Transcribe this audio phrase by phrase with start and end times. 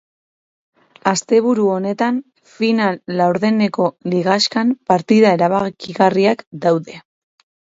[1.09, 2.17] Asteburu honetan
[2.53, 6.99] final-laurdeneko ligaxkan partida erabakigarriak daude.